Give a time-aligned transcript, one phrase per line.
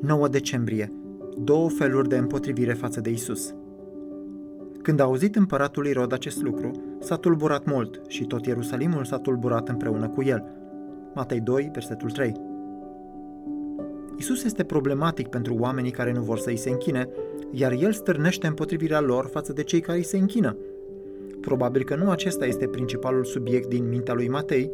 [0.00, 0.92] 9 decembrie.
[1.38, 3.54] Două feluri de împotrivire față de Isus.
[4.82, 6.70] Când a auzit împăratul Irod acest lucru,
[7.00, 10.44] s-a tulburat mult și tot Ierusalimul s-a tulburat împreună cu el.
[11.14, 12.32] Matei 2, versetul 3.
[14.16, 17.08] Isus este problematic pentru oamenii care nu vor să îi se închine,
[17.50, 20.56] iar el stârnește împotrivirea lor față de cei care îi se închină.
[21.40, 24.70] Probabil că nu acesta este principalul subiect din mintea lui Matei,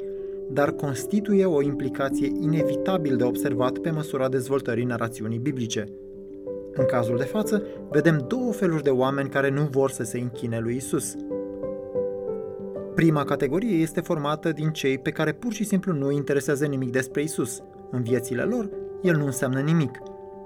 [0.53, 5.85] dar constituie o implicație inevitabil de observat pe măsura dezvoltării narațiunii biblice.
[6.73, 10.59] În cazul de față, vedem două feluri de oameni care nu vor să se închine
[10.59, 11.17] lui Isus.
[12.95, 17.23] Prima categorie este formată din cei pe care pur și simplu nu interesează nimic despre
[17.23, 17.63] Isus.
[17.91, 18.71] În viețile lor,
[19.03, 19.99] el nu înseamnă nimic.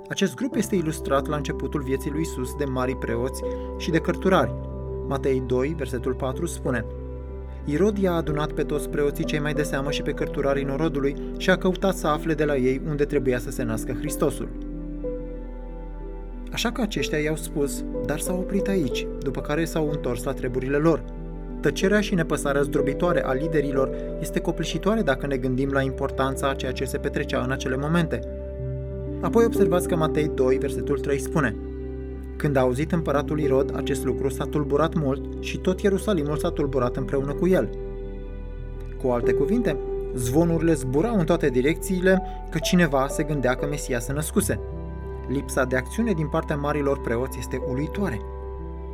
[0.09, 3.42] Acest grup este ilustrat la începutul vieții lui Isus de mari preoți
[3.78, 4.54] și de cărturari.
[5.06, 6.86] Matei 2, versetul 4 spune–
[7.66, 11.50] Irod i-a adunat pe toți preoții cei mai de seamă și pe cărturarii norodului și
[11.50, 14.48] a căutat să afle de la ei unde trebuia să se nască Hristosul.
[16.52, 20.76] Așa că aceștia i-au spus, dar s-au oprit aici, după care s-au întors la treburile
[20.76, 21.04] lor.
[21.60, 26.73] Tăcerea și nepăsarea zdrobitoare a liderilor este copleșitoare dacă ne gândim la importanța a ceea
[26.73, 28.20] ce se petrecea în acele momente.
[29.20, 31.57] Apoi observați că Matei 2, versetul 3 spune–
[32.37, 36.96] când a auzit împăratul Irod acest lucru, s-a tulburat mult și tot Ierusalimul s-a tulburat
[36.96, 37.68] împreună cu el.
[39.02, 39.76] Cu alte cuvinte,
[40.15, 44.60] zvonurile zburau în toate direcțiile că cineva se gândea că Mesia se născuse.
[45.29, 48.21] Lipsa de acțiune din partea marilor preoți este uluitoare.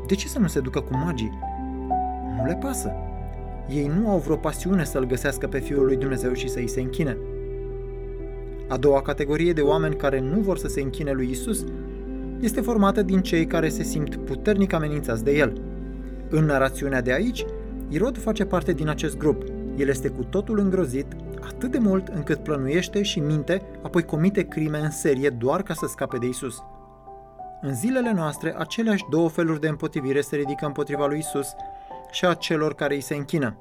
[0.07, 1.39] De ce să nu se ducă cu magii?
[2.37, 2.93] Nu le pasă.
[3.69, 7.17] Ei nu au vreo pasiune să-L găsească pe Fiul lui Dumnezeu și să-i se închine.
[8.69, 11.65] A doua categorie de oameni care nu vor să se închine lui Isus
[12.41, 15.61] este formată din cei care se simt puternic amenințați de el.
[16.29, 17.45] În narațiunea de aici,
[17.89, 19.43] Irod face parte din acest grup.
[19.77, 21.07] El este cu totul îngrozit,
[21.41, 25.87] atât de mult încât plănuiește și minte, apoi comite crime în serie doar ca să
[25.87, 26.63] scape de Isus.
[27.61, 31.49] În zilele noastre, aceleași două feluri de împotrivire se ridică împotriva lui Isus
[32.11, 33.57] și a celor care îi se închină.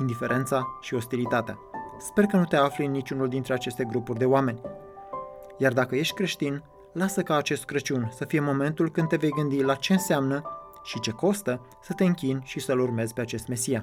[0.00, 1.58] Indiferența și ostilitatea.
[1.98, 4.60] Sper că nu te afli în niciunul dintre aceste grupuri de oameni.
[5.58, 6.62] Iar dacă ești creștin,
[6.92, 10.42] lasă ca acest Crăciun să fie momentul când te vei gândi la ce înseamnă
[10.82, 13.80] și ce costă să te închini și să-L urmezi pe acest Mesia.